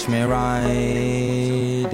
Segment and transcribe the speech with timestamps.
[0.00, 1.90] Watch me ride.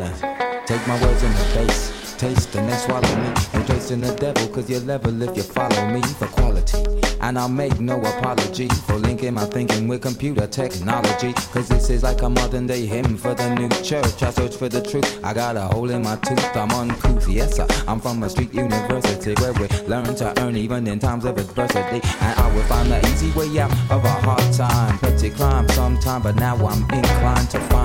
[0.64, 2.14] Take my words in the face.
[2.16, 3.34] Taste and then swallow me.
[3.52, 6.84] No tracing the devil, cause you're level if you follow me for quality.
[7.20, 11.32] And I'll make no apology for linking my thinking with computer technology.
[11.52, 14.22] Cause this is like a modern day hymn for the new church.
[14.22, 15.25] I search for the truth.
[15.25, 16.56] I got a hole in my tooth.
[16.56, 17.28] I'm uncouth.
[17.28, 17.66] Yes, sir.
[17.88, 22.00] I'm from a street university where we learn to earn even in times of adversity.
[22.20, 24.96] And I will find the easy way out of a hard time.
[25.00, 27.75] Petty crime sometime, but now I'm inclined to find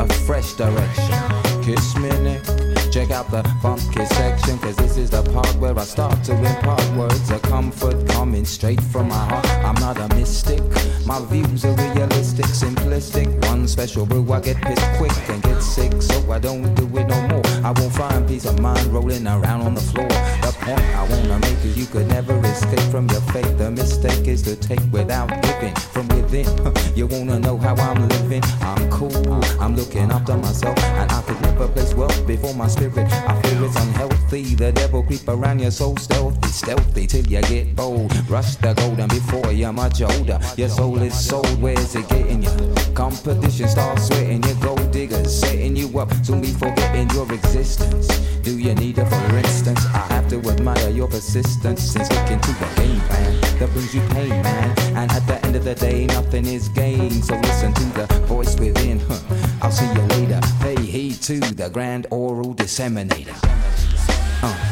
[0.00, 1.62] a fresh direction.
[1.62, 2.49] Kiss me next.
[2.90, 6.84] Check out the funky section, cause this is the part where I start to impart
[6.96, 9.48] words of comfort coming straight from my heart.
[9.64, 10.60] I'm not a mystic,
[11.06, 13.28] my views are realistic, simplistic.
[13.48, 17.06] One special brew, I get pissed quick and get sick, so I don't do it
[17.06, 17.46] no more.
[17.64, 20.08] I won't find peace of mind rolling around on the floor.
[20.08, 23.56] The point I wanna make is you could never escape from your fate.
[23.56, 26.46] The mistake is to take without giving from within.
[26.96, 28.42] You wanna know how I'm living?
[28.60, 29.16] I'm cool,
[29.60, 33.12] I'm looking after myself, and I could never place wealth before my spirit.
[33.12, 34.54] I feel it's unhealthy.
[34.54, 38.12] The devil creep around you so stealthy, stealthy till you get bold.
[38.28, 40.38] Rush the golden before you're much older.
[40.56, 41.60] Your soul is sold.
[41.60, 42.74] Where's it getting you?
[42.94, 44.42] Competition starts sweating.
[44.42, 46.12] Your gold diggers setting you up.
[46.24, 48.08] Soon be forgetting your existence.
[48.42, 49.84] Do you need it for instance?
[49.86, 54.00] I have to admire your persistence in sticking to the game plan that brings you
[54.08, 54.78] pain, man.
[54.96, 57.24] And at the end of the day, nothing is gained.
[57.24, 59.00] So listen to the voice within.
[59.00, 59.18] Huh.
[59.60, 60.40] I'll see you later.
[60.60, 63.36] Pay heed to the grand oral disseminator.
[64.42, 64.69] Uh.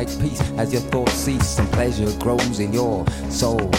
[0.00, 3.70] Like peace as your thoughts cease and pleasure grows in your soul.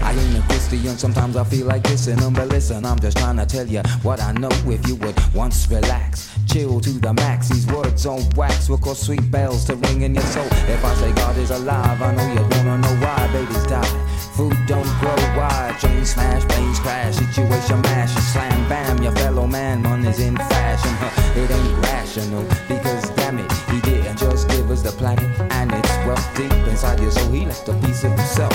[0.00, 3.36] I ain't a Christian, sometimes I feel like dissing them, but listen, I'm just trying
[3.36, 4.48] to tell you what I know.
[4.66, 9.02] If you would once relax, chill to the max, these words on wax will cause
[9.02, 10.46] sweet bells to ring in your soul.
[10.46, 14.13] If I say God is alive, I know you wanna know why babies die.
[14.34, 19.80] Food don't grow wide, train smash, planes crash, situation mash, slam bam, your fellow man,
[19.80, 20.90] money's in fashion.
[20.98, 25.70] Huh, it ain't rational because damn it, he didn't just give us the planet and
[25.70, 28.52] its wealth deep inside you, so he left a piece of himself.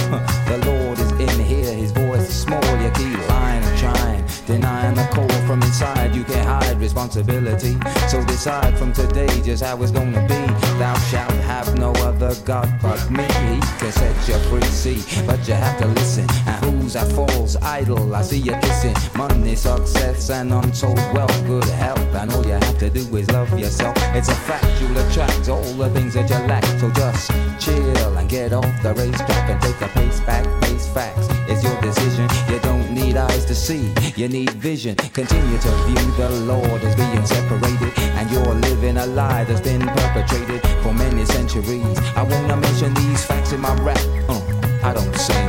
[0.50, 4.96] The Lord is in here, his voice is small, you keep lying and trying, denying
[4.96, 6.16] the call from inside.
[6.16, 7.78] You can't hide responsibility,
[8.08, 10.42] so decide from today just how it's gonna be.
[10.80, 13.24] Thou shalt have no other God but me.
[13.24, 16.28] He can set you free, see, but you have to listen.
[16.48, 18.16] And who's that false idol?
[18.16, 22.78] I see you kissing money, success, and untold wealth, good health, and all you have
[22.80, 23.96] to do is love yourself.
[24.16, 26.66] It's a fact you'll attract all the things that you lack.
[26.80, 27.30] So just
[27.60, 31.28] chill and get off the racetrack and take a pace back, face facts.
[31.48, 32.28] It's your decision.
[32.50, 34.96] You don't need eyes to see, you need vision.
[34.96, 39.82] Continue to view the Lord as being separated, and you're living a lie that's been
[39.82, 41.98] perpetrated for many centuries.
[42.16, 44.00] I wanna mention these facts in my rap.
[44.30, 44.42] Uh,
[44.84, 45.48] I don't sing.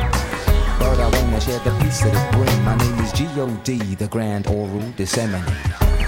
[0.78, 2.60] But I wanna share the peace that it brings.
[2.60, 5.99] My name is G.O.D., the Grand Oral Disseminator.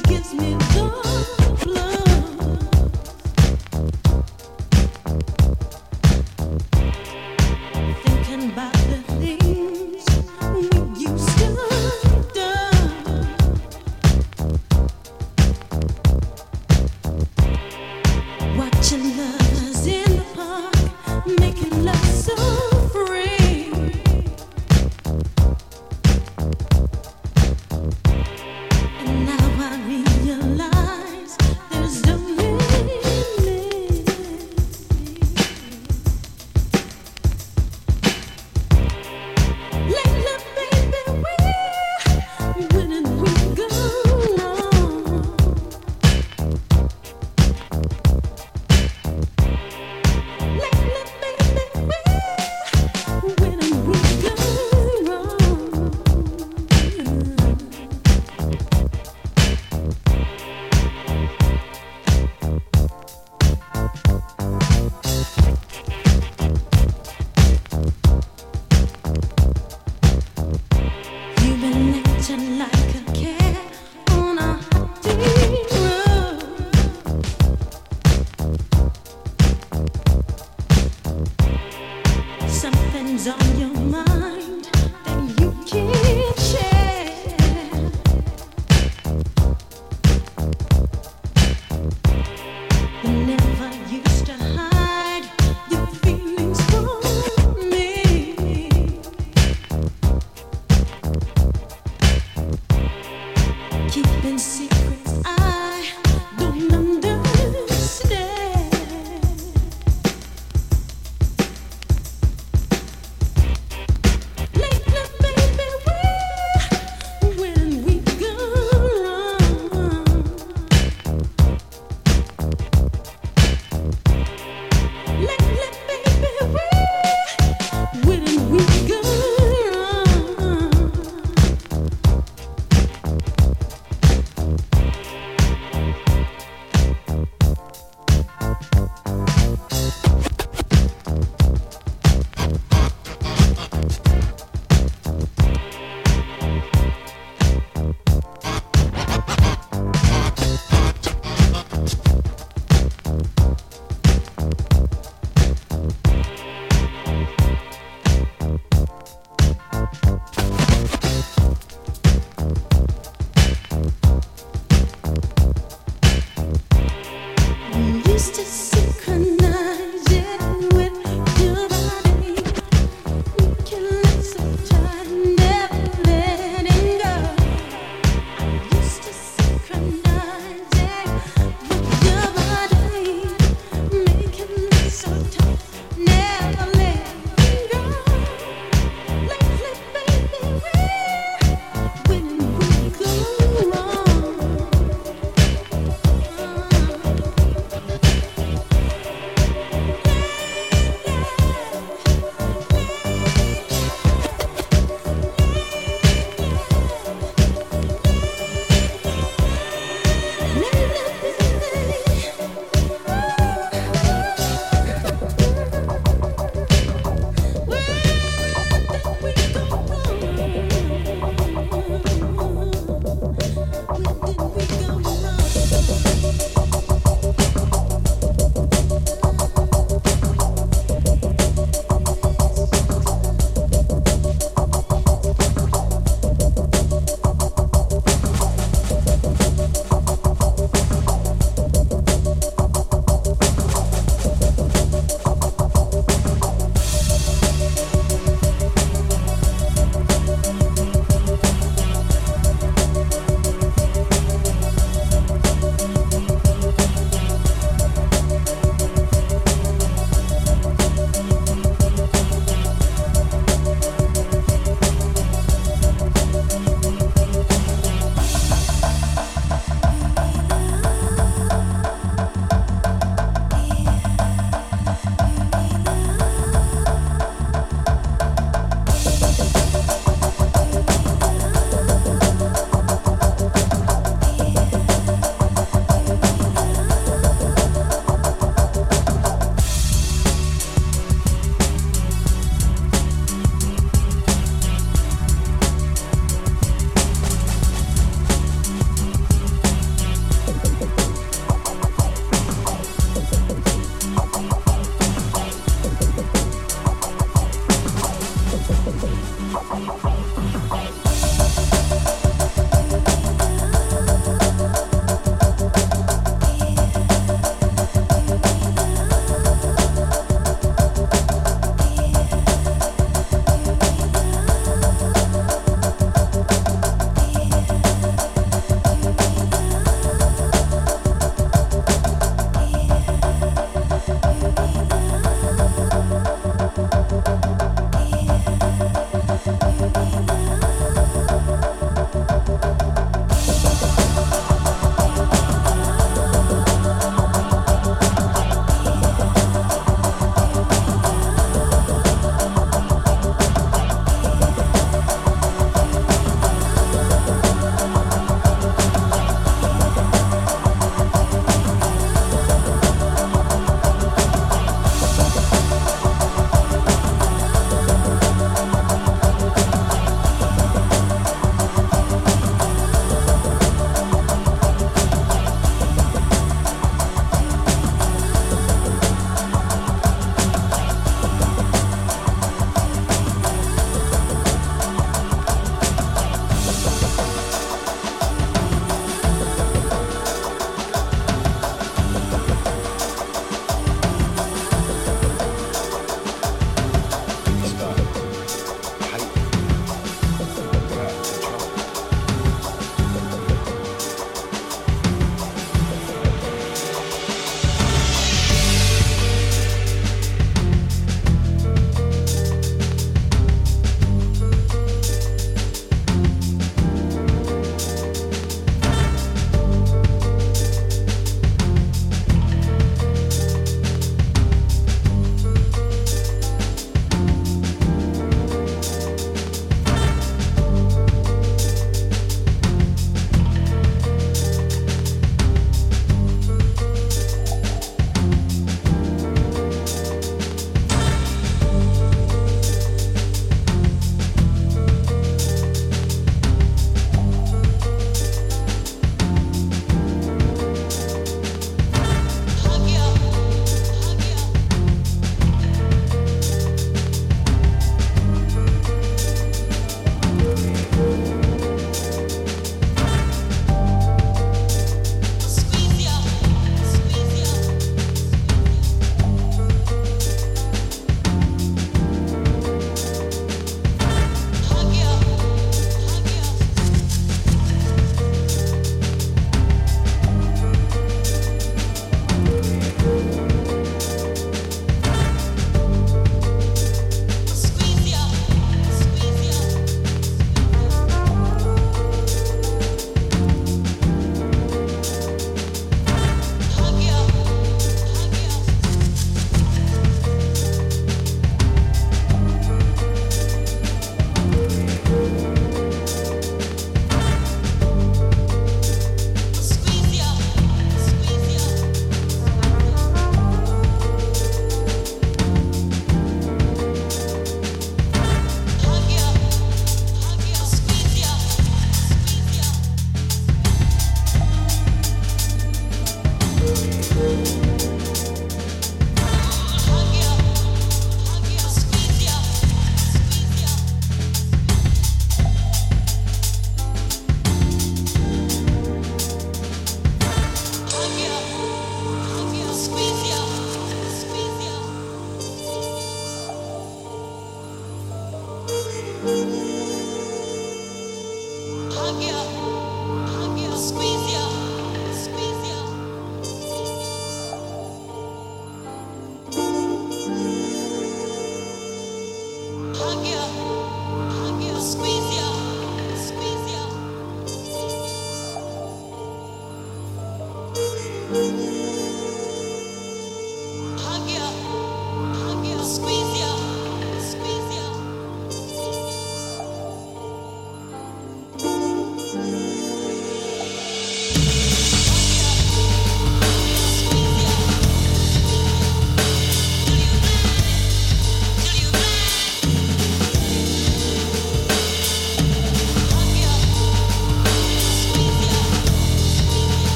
[0.00, 0.61] gives me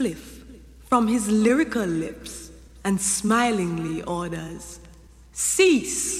[0.00, 0.42] spliff
[0.88, 2.50] from his lyrical lips
[2.84, 4.80] and smilingly orders,
[5.32, 6.19] Cease!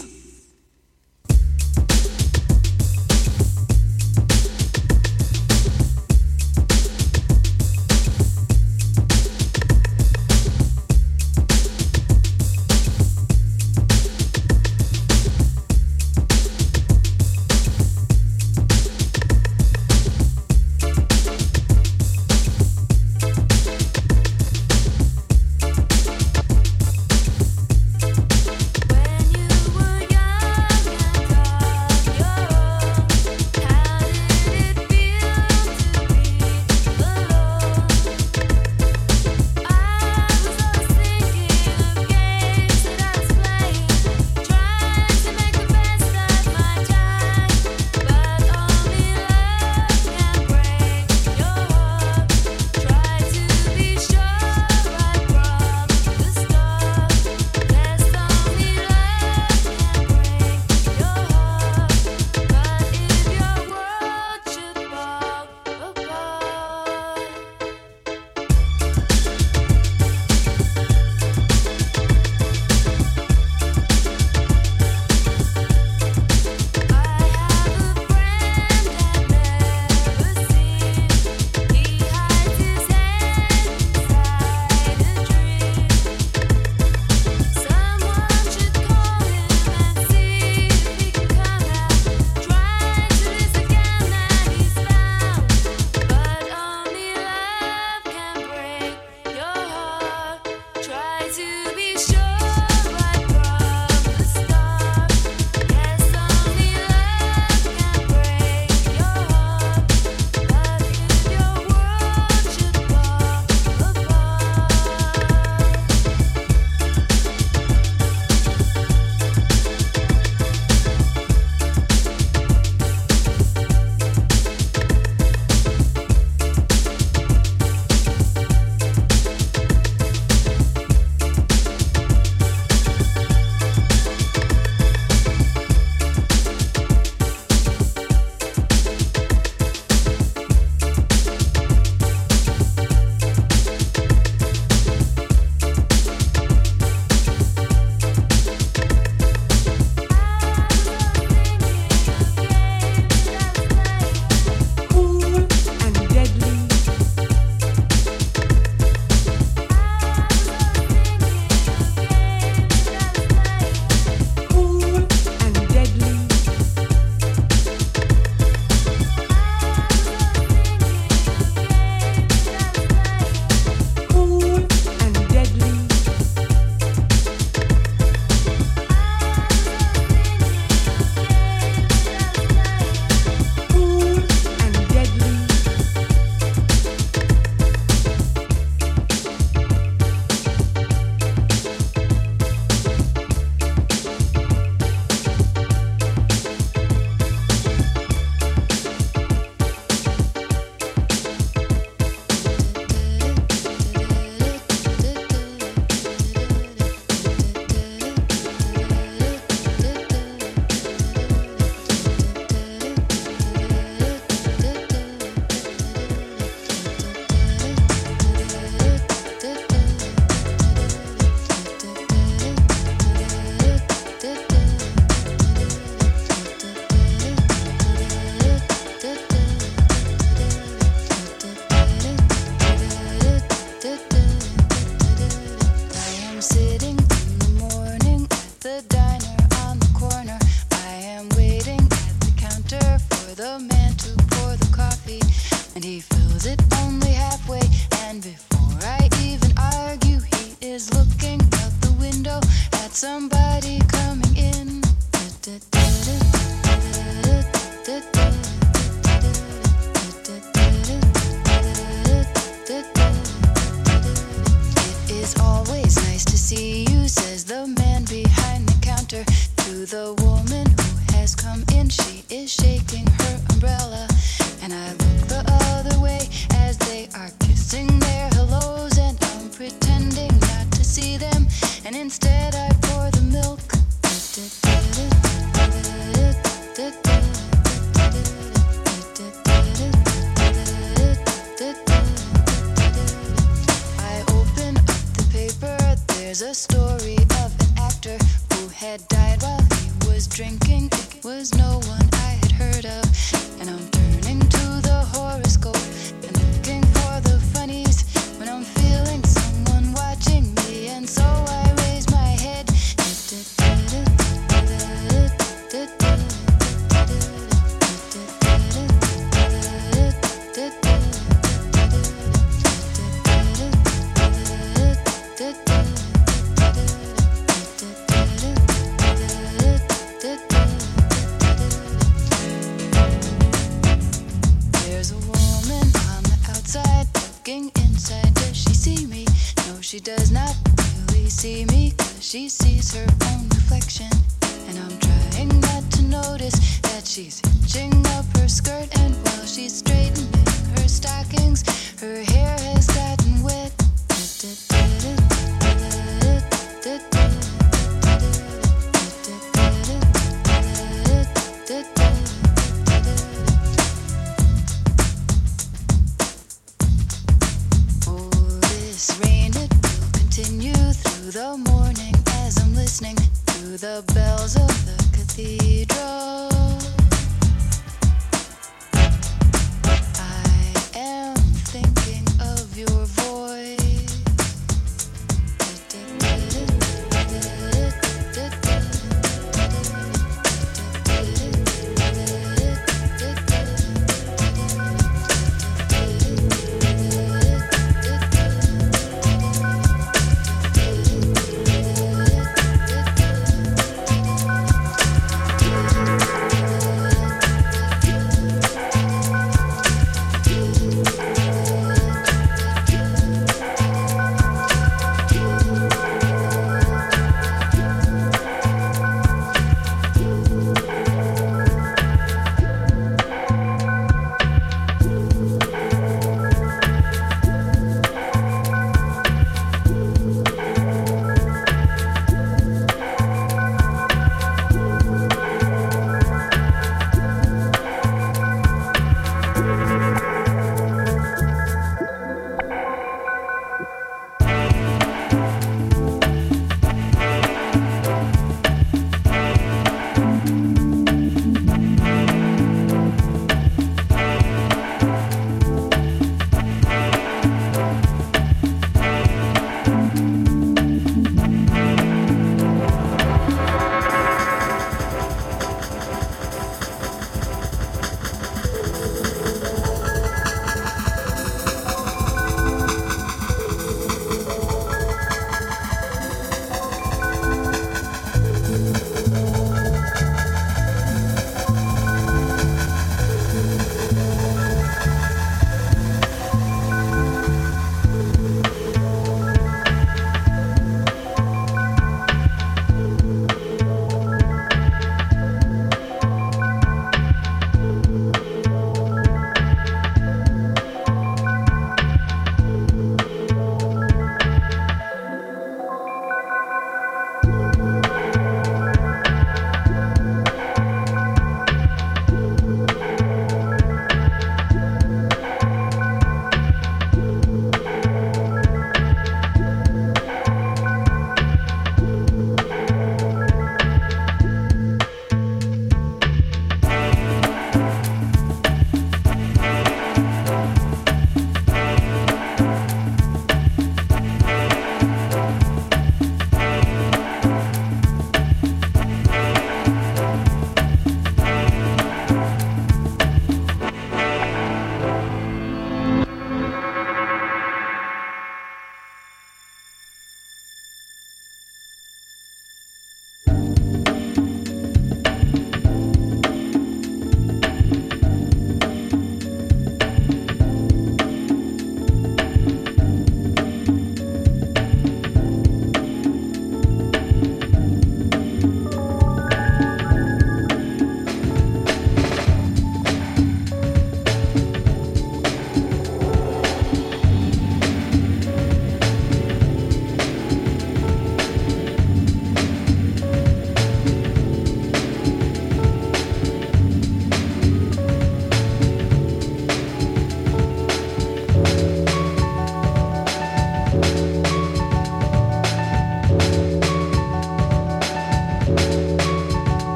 [269.90, 270.14] Da,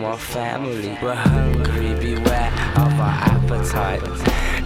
[0.00, 0.96] for family.
[1.02, 4.02] We're hungry, beware of our appetite.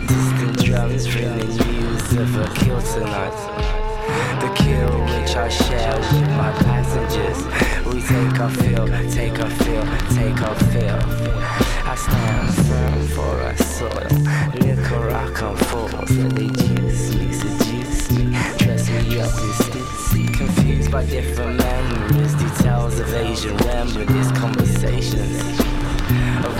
[0.07, 3.37] Distant drums ringing news of a kill tonight.
[4.41, 7.41] The kill which I share with my passengers.
[7.87, 9.85] We take our fill, take our fill,
[10.17, 11.01] take our fill.
[11.91, 14.13] I stand firm for our soil.
[14.61, 18.25] Liquor I come forth, they juice me, seduce me,
[18.59, 19.83] dress me up in.
[20.35, 22.35] Confused by different memories,
[23.13, 25.61] of Asian remedies, conversations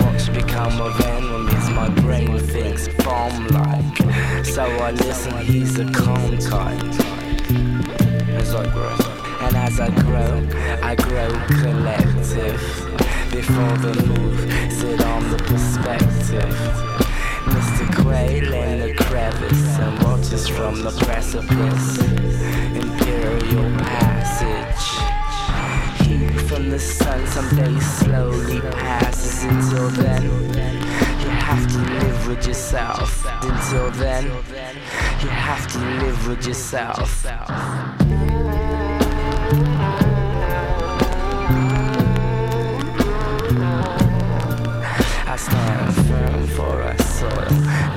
[0.03, 1.71] what should become of enemies.
[1.71, 5.37] My brain thinks bomb like, so I listen.
[5.39, 6.83] He's a calm type
[8.41, 8.97] as I grow.
[9.41, 10.49] And as I grow,
[10.83, 11.31] I grow
[11.61, 12.61] collective.
[13.31, 14.41] Before the move,
[14.73, 16.55] sit on the perspective.
[17.45, 18.03] Mr.
[18.03, 21.99] Quail in the crevice and watches from the precipice.
[22.75, 24.62] Imperial passage.
[26.73, 29.45] The sun someday slowly passes.
[29.45, 33.27] Until then, you have to live with yourself.
[33.43, 37.27] Until then, you have to live with yourself.
[45.27, 47.53] I stand firm for our soil.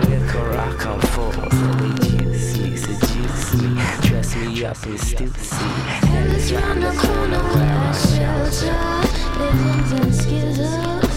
[0.09, 2.04] Liquor I come me, seduce me,
[4.55, 5.53] dress me up in stussy.
[6.07, 8.75] Hands round the corner where I shelter.
[9.39, 11.15] Living in skizzles.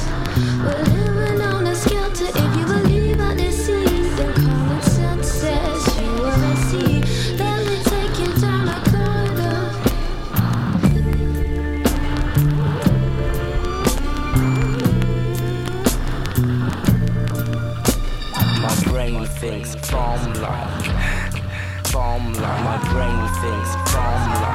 [22.87, 24.48] Brain thinks bomb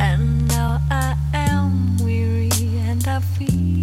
[0.00, 2.50] And now I am weary
[2.86, 3.77] and I feel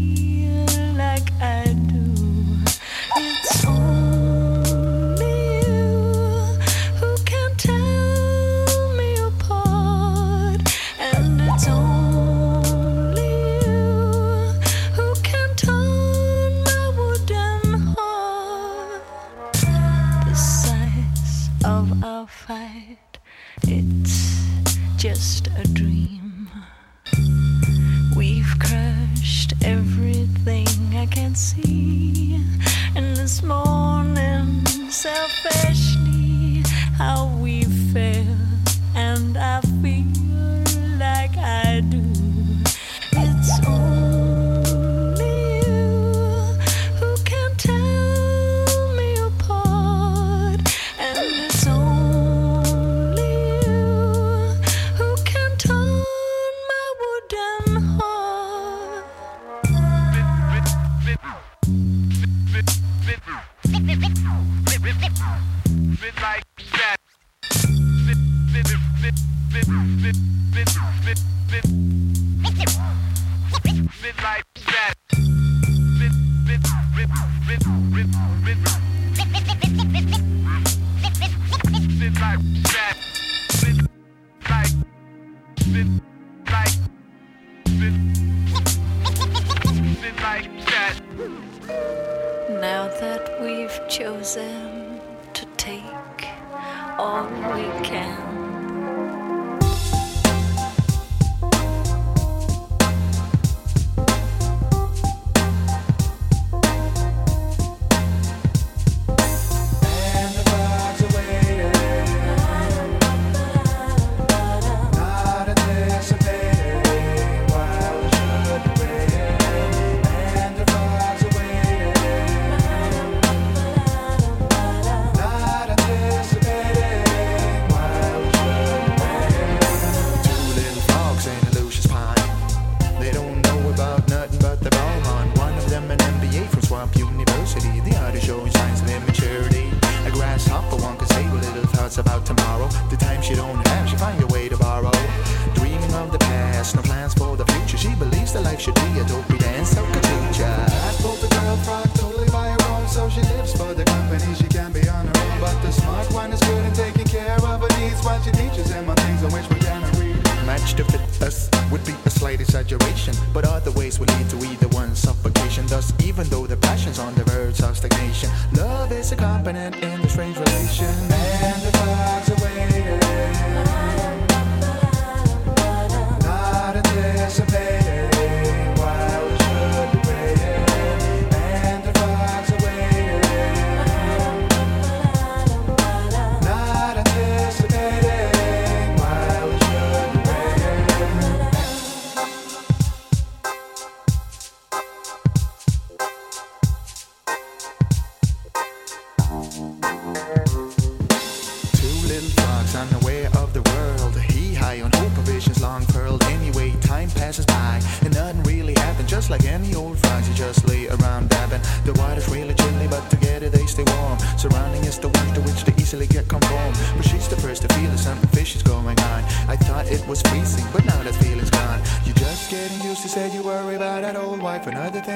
[146.75, 147.77] no plans for the future.
[147.77, 150.43] She believes that life should be a dopey dance, so teacher.
[150.43, 154.35] That pulled the girl frog totally by her own, so she lives for the company.
[154.35, 157.37] She can be on her own, but the smart one is good at taking care
[157.37, 160.13] of her needs while she teaches him on things on which we can agree.
[160.45, 164.37] Match to fit us would be a slight exaggeration, but other ways would lead to
[164.45, 165.65] either one suffocation.
[165.67, 168.29] Thus, even though the passion's on the verge of stagnation,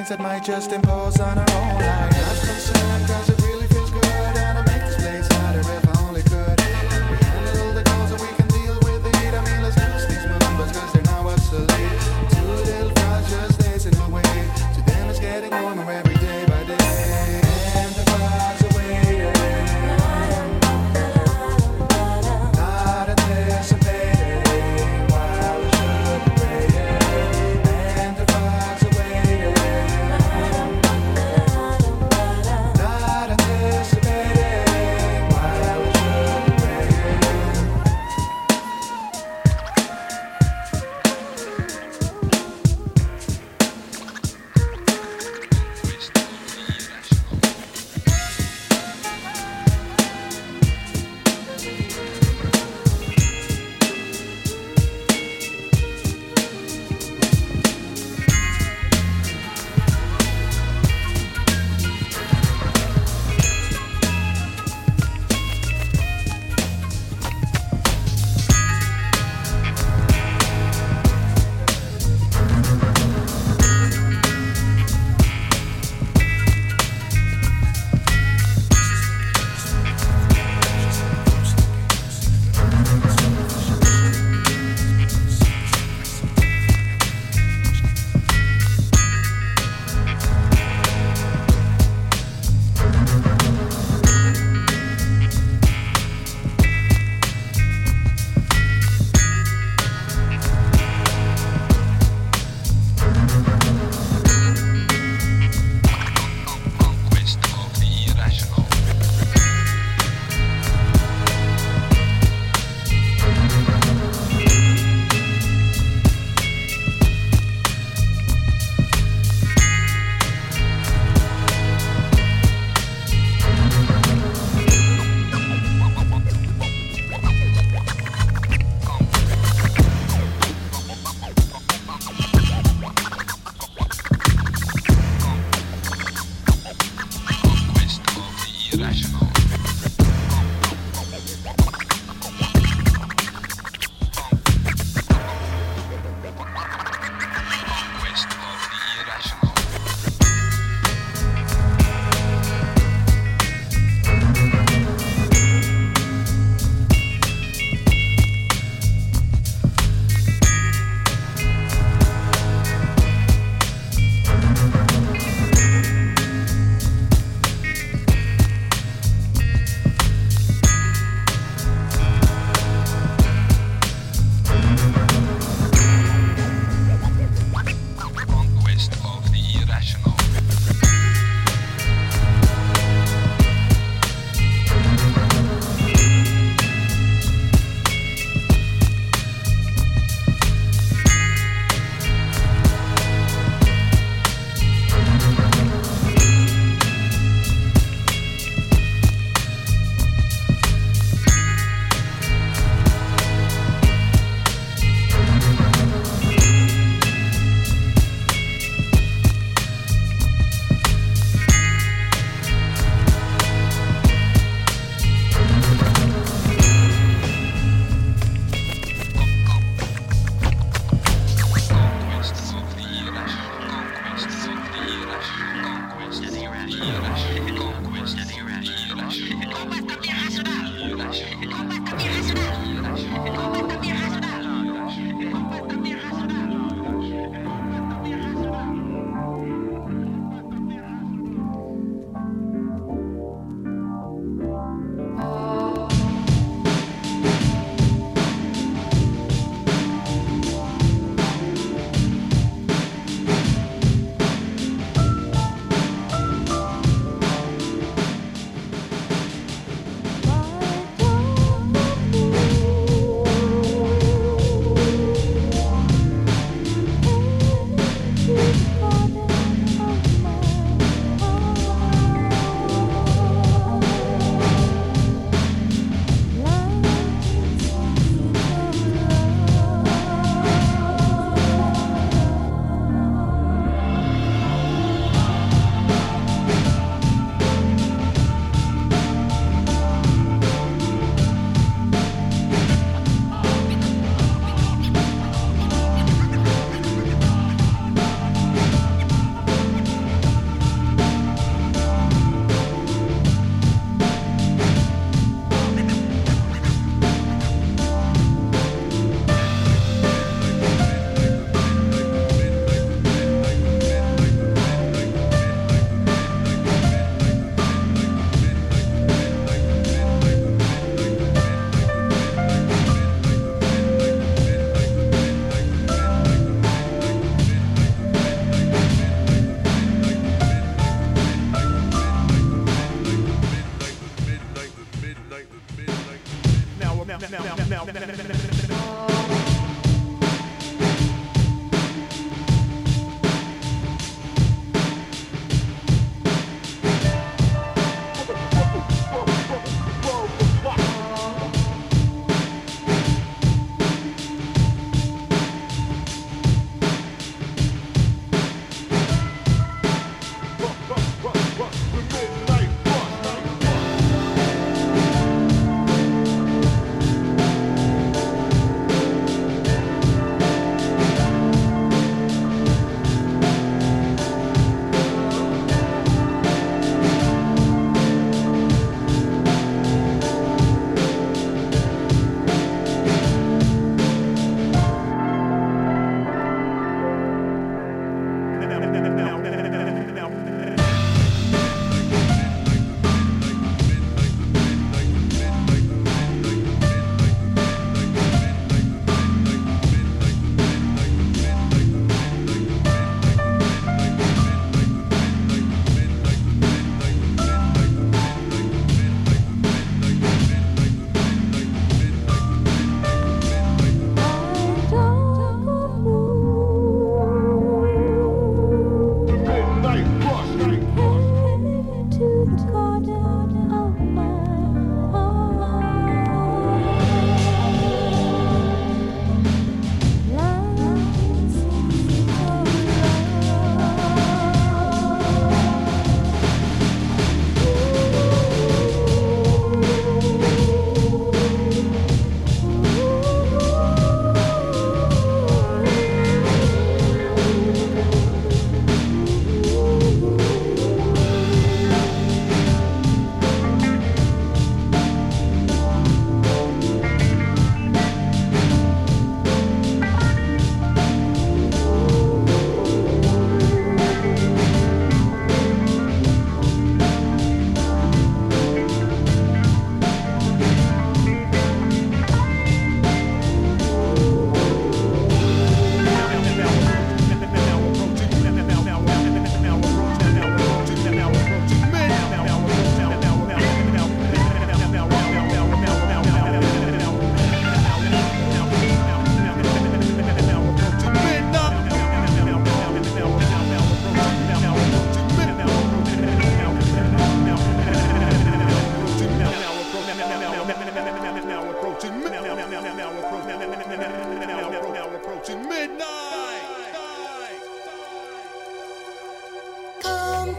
[0.09, 1.48] that might just impose on our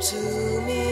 [0.01, 0.17] to
[0.63, 0.90] me.